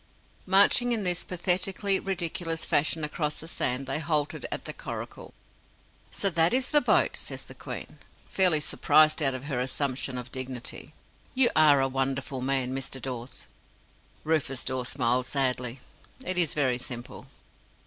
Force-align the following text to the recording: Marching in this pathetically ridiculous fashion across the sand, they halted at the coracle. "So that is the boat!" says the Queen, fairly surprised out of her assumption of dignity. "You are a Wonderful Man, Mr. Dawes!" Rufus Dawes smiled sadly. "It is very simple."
Marching 0.47 0.93
in 0.93 1.03
this 1.03 1.23
pathetically 1.23 1.99
ridiculous 1.99 2.65
fashion 2.65 3.03
across 3.03 3.39
the 3.39 3.47
sand, 3.47 3.85
they 3.85 3.99
halted 3.99 4.47
at 4.51 4.65
the 4.65 4.73
coracle. 4.73 5.31
"So 6.11 6.31
that 6.31 6.55
is 6.55 6.71
the 6.71 6.81
boat!" 6.81 7.15
says 7.15 7.43
the 7.43 7.53
Queen, 7.53 7.99
fairly 8.27 8.61
surprised 8.61 9.21
out 9.21 9.35
of 9.35 9.43
her 9.43 9.59
assumption 9.59 10.17
of 10.17 10.31
dignity. 10.31 10.95
"You 11.35 11.51
are 11.55 11.81
a 11.81 11.87
Wonderful 11.87 12.41
Man, 12.41 12.73
Mr. 12.73 12.99
Dawes!" 12.99 13.45
Rufus 14.23 14.63
Dawes 14.63 14.89
smiled 14.89 15.27
sadly. 15.27 15.81
"It 16.25 16.39
is 16.39 16.55
very 16.55 16.79
simple." 16.79 17.27